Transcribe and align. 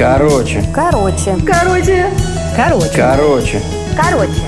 Короче. 0.00 0.64
Короче. 0.74 1.36
Короче. 1.46 2.10
Короче. 2.56 2.90
Короче. 2.96 3.60
Короче. 3.98 4.40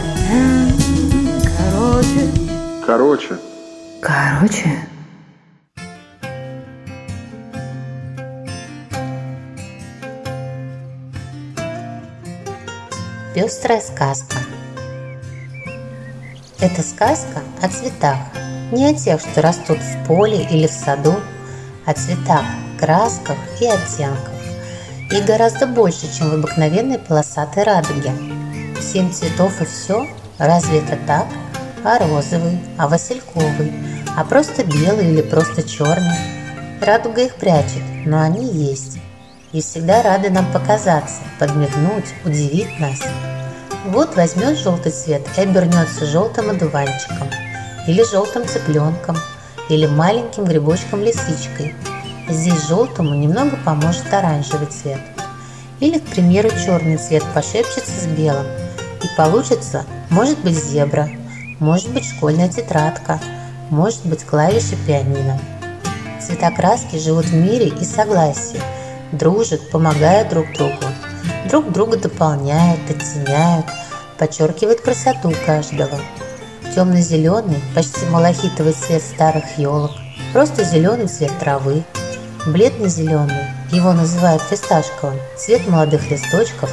Короче. 1.59 2.31
Короче. 2.87 3.39
Короче. 4.01 4.89
Пестрая 13.35 13.83
сказка. 13.83 14.37
Это 16.61 16.81
сказка 16.81 17.43
о 17.61 17.69
цветах. 17.69 18.17
Не 18.73 18.87
о 18.87 18.95
тех, 18.95 19.21
что 19.21 19.43
растут 19.43 19.77
в 19.81 20.07
поле 20.07 20.49
или 20.51 20.67
в 20.67 20.73
саду, 20.73 21.17
о 21.85 21.93
цветах, 21.93 22.47
красках 22.81 23.37
и 23.61 23.67
оттенках. 23.67 24.32
И 25.13 25.21
гораздо 25.21 25.67
больше, 25.67 26.13
чем 26.17 26.31
в 26.31 26.35
обыкновенной 26.35 26.99
полосатой 26.99 27.65
радуге. 27.65 28.13
Семь 28.81 29.13
цветов 29.13 29.61
и 29.61 29.65
все? 29.65 30.09
Разве 30.39 30.79
это 30.79 30.99
так? 31.07 31.27
А 31.85 31.99
розовый, 31.99 32.59
а 32.79 32.89
васильковый, 32.89 33.73
а 34.17 34.25
просто 34.25 34.65
белый 34.65 35.13
или 35.13 35.23
просто 35.23 35.63
черный? 35.63 36.17
Радуга 36.81 37.23
их 37.23 37.35
прячет, 37.37 37.83
но 38.07 38.21
они 38.21 38.47
есть 38.47 38.99
и 39.53 39.61
всегда 39.61 40.03
рады 40.03 40.31
нам 40.31 40.51
показаться, 40.51 41.21
подмигнуть, 41.39 42.15
удивить 42.25 42.81
нас. 42.81 43.01
Вот 43.87 44.17
возьмет 44.17 44.59
желтый 44.59 44.93
цвет 44.93 45.23
и 45.37 45.41
обернется 45.41 46.07
желтым 46.07 46.51
одуванчиком, 46.51 47.29
или 47.87 48.03
желтым 48.03 48.47
цыпленком, 48.47 49.17
или 49.69 49.87
маленьким 49.87 50.45
грибочком-лисичкой. 50.45 51.75
Здесь 52.33 52.67
желтому 52.67 53.15
немного 53.15 53.57
поможет 53.65 54.13
оранжевый 54.13 54.67
цвет. 54.67 55.01
Или, 55.81 55.99
к 55.99 56.05
примеру, 56.05 56.51
черный 56.51 56.97
цвет 56.97 57.23
пошепчется 57.35 57.93
с 57.93 58.07
белым, 58.07 58.47
и 59.03 59.17
получится, 59.17 59.85
может 60.11 60.39
быть, 60.41 60.57
зебра, 60.57 61.09
может 61.59 61.91
быть, 61.93 62.05
школьная 62.05 62.49
тетрадка, 62.49 63.21
может 63.71 64.05
быть, 64.07 64.25
клавиши 64.25 64.77
пианино. 64.87 65.39
Цвета 66.21 66.51
краски 66.51 66.97
живут 66.99 67.27
в 67.27 67.35
мире 67.35 67.69
и 67.69 67.85
согласии– 67.85 68.61
дружат, 69.13 69.71
помогают 69.71 70.31
друг 70.31 70.47
другу, 70.55 70.85
друг 71.49 71.71
друга 71.71 71.97
дополняют, 71.99 72.81
оттеняют, 72.89 73.67
подчеркивают 74.19 74.81
красоту 74.81 75.33
каждого. 75.47 75.99
Темно-зеленый, 76.75 77.61
почти 77.75 78.07
малахитовый 78.07 78.73
цвет 78.73 79.03
старых 79.03 79.59
елок, 79.59 79.93
просто 80.33 80.65
зеленый 80.65 81.07
цвет 81.07 81.33
травы, 81.39 81.85
бледно-зеленый, 82.47 83.47
его 83.71 83.93
называют 83.93 84.43
фисташковым, 84.43 85.19
цвет 85.37 85.67
молодых 85.69 86.11
листочков, 86.11 86.71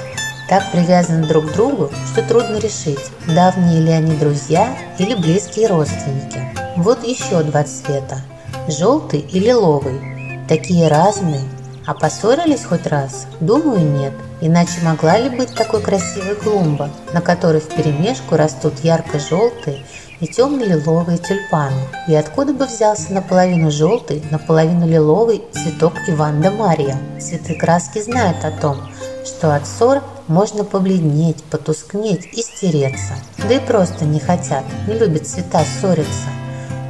так 0.48 0.72
привязаны 0.72 1.28
друг 1.28 1.46
к 1.50 1.54
другу, 1.54 1.92
что 2.12 2.24
трудно 2.24 2.58
решить, 2.58 3.12
давние 3.28 3.82
ли 3.82 3.92
они 3.92 4.16
друзья 4.16 4.76
или 4.98 5.14
близкие 5.14 5.68
родственники. 5.68 6.42
Вот 6.76 7.04
еще 7.04 7.44
два 7.44 7.64
цвета– 7.64 8.22
желтый 8.68 9.20
и 9.20 9.40
лиловый, 9.40 10.00
такие 10.48 10.88
разные, 10.88 11.42
а 11.86 11.94
поссорились 11.94 12.66
хоть 12.66 12.86
раз? 12.88 13.26
Думаю, 13.40 13.80
нет. 13.80 14.14
Иначе 14.42 14.82
могла 14.84 15.18
ли 15.18 15.30
быть 15.30 15.56
такой 15.56 15.82
красивой 15.82 16.36
клумба, 16.36 16.90
на 17.14 17.22
которой 17.22 17.62
вперемешку 17.62 18.36
растут 18.36 18.76
ярко-желтые 18.84 19.84
и 20.20 20.28
темно-лиловые 20.28 21.18
тюльпаны? 21.18 21.82
И 22.08 22.16
откуда 22.16 22.54
бы 22.54 22.66
взялся 22.66 23.14
наполовину 23.14 23.72
желтый, 23.72 24.24
наполовину 24.32 24.88
лиловый 24.88 25.44
цветок 25.52 25.94
Иванда 26.08 26.52
Мария? 26.52 26.98
Цветы 27.20 27.56
краски 27.56 28.02
знают 28.02 28.44
о 28.44 28.52
том, 28.52 28.78
что 29.26 29.56
от 29.56 29.66
ссор 29.66 30.04
можно 30.28 30.64
побледнеть, 30.64 31.44
потускнеть 31.46 32.26
и 32.34 32.42
стереться. 32.42 33.14
Да 33.48 33.54
и 33.54 33.60
просто 33.60 34.06
не 34.06 34.20
хотят, 34.20 34.64
не 34.88 34.94
любят 34.96 35.28
цвета 35.28 35.64
ссориться. 35.64 36.30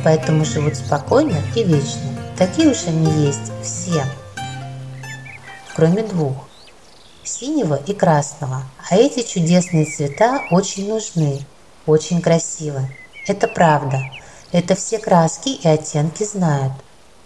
Поэтому 0.03 0.46
живут 0.46 0.76
спокойно 0.76 1.38
и 1.56 1.64
вечно. 1.64 2.09
Такие 2.38 2.70
уж 2.70 2.86
они 2.88 3.26
есть 3.26 3.52
все 3.62 4.03
кроме 5.80 6.03
двух– 6.03 6.34
синего 7.24 7.76
и 7.76 7.94
красного. 7.94 8.64
А 8.90 8.98
эти 8.98 9.26
чудесные 9.26 9.86
цвета 9.86 10.42
очень 10.52 10.90
нужны, 10.90 11.40
очень 11.86 12.22
красивы. 12.22 12.82
Это 13.29 13.47
правда. 13.47 14.01
Это 14.51 14.73
все 14.73 14.97
краски 14.97 15.50
и 15.50 15.67
оттенки 15.67 16.23
знают. 16.23 16.73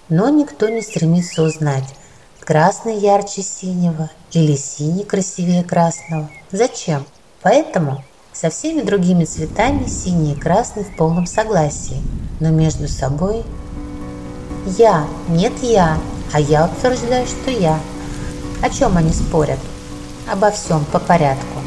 Но 0.10 0.28
никто 0.28 0.68
не 0.68 0.82
стремится 0.82 1.44
узнать, 1.44 1.96
красный 2.42 2.98
ярче 3.00 3.42
синего 3.42 4.10
или 4.34 4.58
синий 4.58 5.06
красивее 5.06 5.64
красного. 5.64 6.30
Зачем? 6.52 7.06
Поэтому 7.42 8.04
со 8.34 8.50
всеми 8.50 8.82
другими 8.82 9.24
цветами 9.24 9.86
синий 9.88 10.34
и 10.34 10.40
красный 10.40 10.84
в 10.84 10.94
полном 10.98 11.26
согласии, 11.26 12.02
но 12.42 12.50
между 12.50 12.90
собой 12.90 13.46
я, 14.78 15.08
нет 15.30 15.54
я, 15.62 15.98
а 16.34 16.42
я 16.42 16.66
утверждаю, 16.66 17.26
что 17.28 17.50
я– 17.50 17.80
о 18.62 18.70
чем 18.70 18.98
они 18.98 19.12
спорят? 19.12 19.60
Обо 20.30 20.52
всем 20.52 20.84
по 20.86 21.00
порядку, 21.00 21.60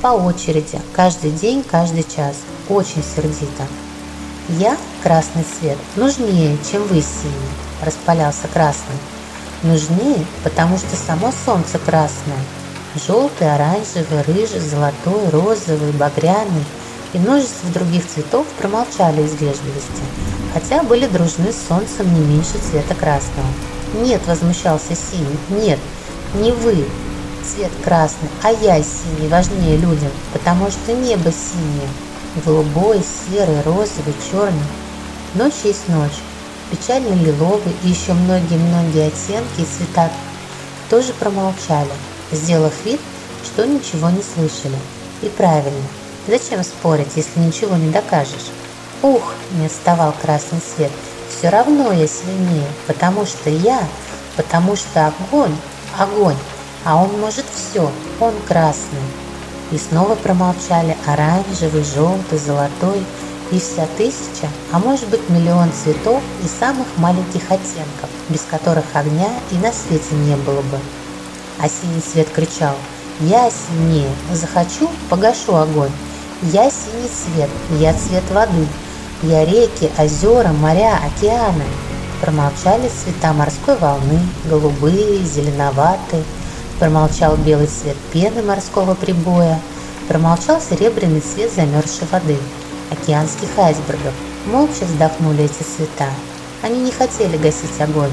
по 0.00 0.08
очереди, 0.08 0.80
каждый 0.94 1.30
день, 1.30 1.62
каждый 1.62 2.04
час, 2.04 2.36
очень 2.72 3.02
сердито. 3.02 3.66
Я, 4.48 4.76
красный 5.02 5.44
цвет, 5.44 5.78
нужнее, 5.96 6.56
чем 6.70 6.82
вы 6.84 7.00
синий, 7.00 7.52
распалялся 7.82 8.48
красный. 8.52 8.96
Нужнее, 9.62 10.26
потому 10.42 10.76
что 10.76 10.96
само 10.96 11.32
солнце 11.44 11.78
красное. 11.78 12.38
Желтый, 13.06 13.54
оранжевый, 13.54 14.22
рыжий, 14.26 14.60
золотой, 14.60 15.28
розовый, 15.30 15.92
багряный 15.92 16.64
и 17.12 17.18
множество 17.18 17.70
других 17.70 18.06
цветов 18.06 18.46
промолчали 18.58 19.22
из 19.22 19.32
вежливости, 19.32 20.02
хотя 20.52 20.82
были 20.82 21.06
дружны 21.06 21.52
с 21.52 21.68
солнцем 21.68 22.12
не 22.12 22.20
меньше 22.20 22.58
цвета 22.58 22.94
красного. 22.94 23.46
«Нет»,– 23.94 24.22
возмущался 24.26 24.94
синий,– 24.94 25.38
«нет, 25.50 25.78
не 26.34 26.50
вы, 26.50 26.84
цвет 27.44 27.70
красный, 27.84 28.28
а 28.42 28.50
я 28.50 28.82
синий 28.82 29.28
важнее 29.28 29.76
людям, 29.76 30.10
потому 30.32 30.70
что 30.70 30.92
небо 30.92 31.30
синее, 31.30 31.88
голубой, 32.44 33.02
серый, 33.02 33.60
розовый, 33.62 34.14
черный. 34.30 34.62
Ночь 35.34 35.64
есть 35.64 35.88
ночь, 35.88 36.18
печальный 36.70 37.16
лиловый 37.16 37.74
и 37.82 37.88
еще 37.88 38.12
многие-многие 38.12 39.08
оттенки 39.08 39.60
и 39.60 39.64
цвета 39.64 40.10
тоже 40.90 41.12
промолчали, 41.14 41.92
сделав 42.30 42.72
вид, 42.84 43.00
что 43.44 43.66
ничего 43.66 44.10
не 44.10 44.22
слышали. 44.22 44.76
И 45.22 45.28
правильно, 45.28 45.86
зачем 46.26 46.62
спорить, 46.62 47.16
если 47.16 47.40
ничего 47.40 47.76
не 47.76 47.90
докажешь? 47.90 48.50
Ух, 49.02 49.34
не 49.52 49.66
отставал 49.66 50.14
красный 50.20 50.60
свет, 50.60 50.90
все 51.30 51.48
равно 51.48 51.92
я 51.92 52.06
сильнее, 52.06 52.66
потому 52.86 53.26
что 53.26 53.50
я, 53.50 53.82
потому 54.36 54.76
что 54.76 55.06
огонь 55.06 55.56
огонь, 55.98 56.36
а 56.84 57.02
он 57.02 57.20
может 57.20 57.44
все, 57.54 57.90
он 58.20 58.34
красный. 58.46 59.00
И 59.72 59.78
снова 59.78 60.14
промолчали 60.14 60.96
оранжевый, 61.06 61.82
желтый, 61.82 62.38
золотой 62.38 63.02
и 63.50 63.58
вся 63.58 63.86
тысяча, 63.96 64.48
а 64.70 64.78
может 64.78 65.08
быть 65.08 65.28
миллион 65.28 65.70
цветов 65.72 66.22
и 66.44 66.46
самых 66.46 66.86
маленьких 66.98 67.50
оттенков, 67.50 68.10
без 68.28 68.42
которых 68.42 68.84
огня 68.94 69.30
и 69.50 69.56
на 69.56 69.72
свете 69.72 70.14
не 70.14 70.36
было 70.36 70.60
бы. 70.60 70.78
А 71.58 71.68
синий 71.68 72.00
цвет 72.00 72.28
кричал 72.30 72.74
«Я 73.20 73.50
синее, 73.50 74.10
захочу, 74.32 74.90
погашу 75.10 75.56
огонь. 75.56 75.92
Я 76.42 76.70
синий 76.70 77.08
цвет, 77.08 77.50
я 77.78 77.94
цвет 77.94 78.24
воды, 78.30 78.66
я 79.22 79.44
реки, 79.44 79.90
озера, 79.98 80.48
моря, 80.48 80.98
океаны, 81.04 81.64
Промолчали 82.22 82.88
цвета 82.88 83.32
морской 83.32 83.76
волны, 83.78 84.20
голубые, 84.44 85.24
зеленоватые. 85.24 86.22
Промолчал 86.82 87.36
белый 87.36 87.68
цвет 87.68 87.96
пены 88.12 88.42
морского 88.42 88.96
прибоя. 88.96 89.60
Промолчал 90.08 90.60
серебряный 90.60 91.20
цвет 91.20 91.52
замерзшей 91.52 92.08
воды, 92.10 92.36
океанских 92.90 93.56
айсбергов. 93.56 94.12
Молча 94.46 94.84
вздохнули 94.84 95.44
эти 95.44 95.62
цвета. 95.62 96.08
Они 96.60 96.80
не 96.80 96.90
хотели 96.90 97.36
гасить 97.36 97.80
огонь. 97.80 98.10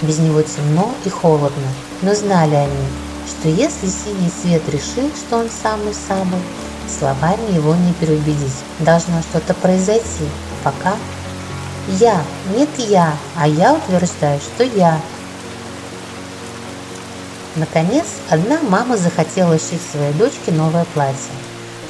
Без 0.00 0.20
него 0.20 0.42
темно 0.42 0.94
и 1.04 1.08
холодно. 1.08 1.66
Но 2.02 2.14
знали 2.14 2.54
они, 2.54 2.86
что 3.26 3.48
если 3.48 3.88
синий 3.88 4.30
цвет 4.30 4.62
решил, 4.68 5.10
что 5.16 5.38
он 5.38 5.48
самый-самый, 5.50 6.38
словами 6.86 7.52
его 7.52 7.74
не 7.74 7.92
переубедить. 7.94 8.62
Должно 8.78 9.22
что-то 9.22 9.54
произойти, 9.54 10.28
пока 10.62 10.94
я, 11.98 12.22
нет 12.56 12.68
я, 12.78 13.16
а 13.36 13.48
я 13.48 13.74
утверждаю, 13.74 14.38
что 14.38 14.62
я. 14.62 15.00
Наконец, 17.56 18.06
одна 18.30 18.58
мама 18.62 18.96
захотела 18.96 19.56
шить 19.58 19.80
своей 19.80 20.12
дочке 20.14 20.50
новое 20.50 20.84
платье. 20.92 21.30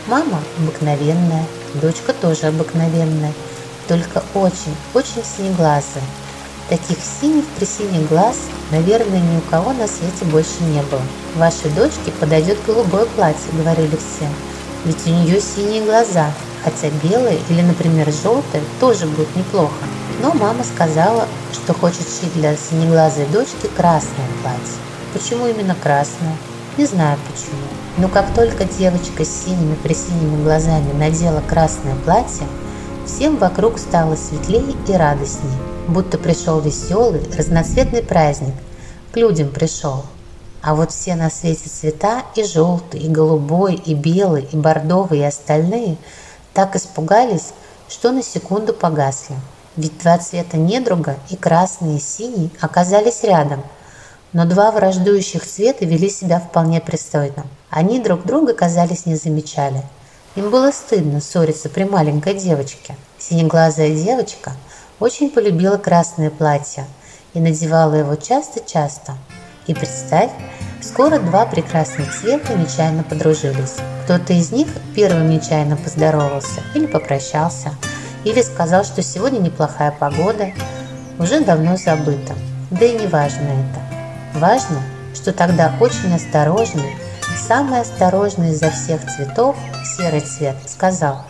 Мама 0.07 0.43
обыкновенная, 0.59 1.47
дочка 1.81 2.13
тоже 2.13 2.49
обыкновенная, 2.49 3.33
только 3.89 4.23
очень, 4.35 4.77
очень 4.93 5.25
синеглазая. 5.25 6.05
Таких 6.69 6.99
синих 6.99 7.47
при 7.57 7.65
синих 7.65 8.07
глаз, 8.11 8.37
наверное, 8.73 9.21
ни 9.21 9.39
у 9.39 9.41
кого 9.51 9.73
на 9.73 9.87
свете 9.87 10.27
больше 10.27 10.63
не 10.65 10.83
было. 10.83 11.01
Вашей 11.37 11.71
дочке 11.71 12.13
подойдет 12.21 12.59
голубое 12.67 13.07
платье, 13.07 13.51
говорили 13.55 13.97
все. 13.97 14.29
Ведь 14.85 15.07
у 15.07 15.11
нее 15.11 15.41
синие 15.41 15.83
глаза, 15.83 16.31
хотя 16.63 16.91
белые 17.03 17.39
или, 17.49 17.63
например, 17.63 18.13
желтые 18.13 18.63
тоже 18.81 19.07
будет 19.07 19.35
неплохо. 19.35 19.73
Но 20.21 20.35
мама 20.35 20.63
сказала, 20.63 21.27
что 21.55 21.73
хочет 21.73 22.07
шить 22.07 22.35
для 22.35 22.55
синеглазой 22.55 23.25
дочки 23.27 23.67
красное 23.75 24.29
платье. 24.43 24.94
Почему 25.15 25.47
именно 25.47 25.77
красное? 25.77 26.37
Не 26.77 26.87
знаю 26.87 27.17
почему. 27.31 27.63
Но 27.99 28.09
как 28.09 28.35
только 28.35 28.65
девочка 28.65 29.25
с 29.25 29.45
синими 29.45 29.77
присиними 29.77 30.43
глазами 30.43 30.93
надела 30.93 31.41
красное 31.41 31.95
платье, 32.05 32.49
всем 33.07 33.37
вокруг 33.37 33.79
стало 33.79 34.17
светлее 34.17 34.75
и 34.89 34.93
радостнее, 34.93 35.57
будто 35.87 36.19
пришел 36.19 36.59
веселый, 36.59 37.23
разноцветный 37.39 38.03
праздник, 38.03 38.55
к 39.13 39.17
людям 39.17 39.51
пришел. 39.51 40.05
А 40.63 40.75
вот 40.75 40.91
все 40.91 41.15
на 41.15 41.31
свете 41.31 41.69
цвета, 41.69 42.25
и 42.35 42.43
желтый, 42.43 42.99
и 42.99 43.09
голубой, 43.09 43.75
и 43.75 43.95
белый, 43.95 44.49
и 44.51 44.57
бордовый, 44.57 45.21
и 45.21 45.25
остальные, 45.25 45.97
так 46.55 46.75
испугались, 46.75 47.53
что 47.89 48.11
на 48.11 48.23
секунду 48.23 48.75
погасли. 48.75 49.37
Ведь 49.77 49.97
два 49.99 50.19
цвета 50.19 50.57
недруга, 50.57 51.19
и 51.31 51.37
красный, 51.37 51.99
и 51.99 52.01
синий, 52.01 52.51
оказались 52.61 53.23
рядом. 53.23 53.63
Но 54.35 54.45
два 54.45 54.71
враждующих 54.71 55.47
цвета 55.47 55.87
вели 55.87 56.11
себя 56.11 56.39
вполне 56.39 56.83
пристойно. 56.83 57.47
Они 57.71 57.99
друг 57.99 58.27
друга, 58.27 58.53
казались, 58.53 59.07
не 59.07 59.15
замечали. 59.17 59.81
Им 60.37 60.51
было 60.51 60.71
стыдно 60.73 61.23
ссориться 61.23 61.71
при 61.71 61.85
маленькой 61.85 62.35
девочке. 62.35 62.97
Синеглазая 63.19 63.95
девочка 63.95 64.53
очень 65.01 65.31
полюбила 65.31 65.79
красное 65.79 66.29
платье 66.29 66.85
и 67.33 67.41
надевала 67.41 67.95
его 67.95 68.17
часто-часто. 68.17 69.15
И 69.67 69.73
представь, 69.73 70.31
скоро 70.83 71.19
два 71.19 71.47
прекрасных 71.47 72.15
цвета 72.15 72.53
нечаянно 72.53 73.05
подружились. 73.05 73.77
Кто-то 74.05 74.35
из 74.35 74.53
них 74.53 74.69
первым 74.95 75.31
нечаянно 75.31 75.79
поздоровался 75.79 76.61
или 76.75 76.85
попрощался– 76.85 77.75
или 78.25 78.41
сказал, 78.41 78.85
что 78.85 79.03
сегодня 79.03 79.39
неплохая 79.39 79.93
погода, 79.93 80.49
уже 81.19 81.41
давно 81.41 81.77
забыто. 81.77 82.35
Да 82.71 82.85
и 82.85 82.99
не 82.99 83.07
важно 83.07 83.43
это. 83.45 83.94
Важно, 84.35 84.83
что 85.15 85.33
тогда 85.33 85.73
очень 85.79 86.13
осторожный, 86.13 86.97
самый 87.47 87.81
осторожный 87.81 88.51
изо 88.51 88.69
всех 88.69 89.01
цветов, 89.07 89.57
серый 89.97 90.23
цвет, 90.23 90.57
сказал, 90.67 91.25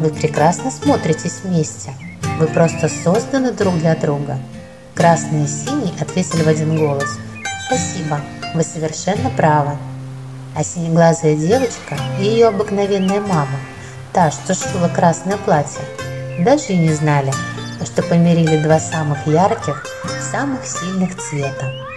«Вы 0.00 0.10
прекрасно 0.10 0.72
смотритесь 0.72 1.42
вместе. 1.44 1.92
Вы 2.40 2.48
просто 2.48 2.88
созданы 2.88 3.52
друг 3.52 3.78
для 3.78 3.94
друга». 3.94 4.38
Красный 4.96 5.44
и 5.44 5.46
синий 5.46 5.94
ответили 6.00 6.42
в 6.42 6.48
один 6.48 6.76
голос, 6.76 7.16
«Спасибо, 7.66 8.20
вы 8.54 8.64
совершенно 8.64 9.30
правы». 9.30 9.78
А 10.56 10.64
синеглазая 10.64 11.36
девочка 11.36 11.96
и 12.20 12.24
ее 12.24 12.48
обыкновенная 12.48 13.20
мама, 13.20 13.56
та, 14.12 14.32
что 14.32 14.52
шила 14.54 14.88
красное 14.88 15.36
платье, 15.36 15.80
даже 16.40 16.72
и 16.72 16.76
не 16.76 16.92
знали, 16.92 17.32
что 17.84 18.02
помирили 18.02 18.60
два 18.62 18.80
самых 18.80 19.28
ярких, 19.28 19.86
самых 20.32 20.66
сильных 20.66 21.16
цвета. 21.16 21.91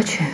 Короче, 0.00 0.24